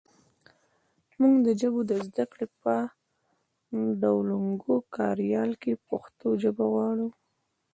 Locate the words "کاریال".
4.95-5.51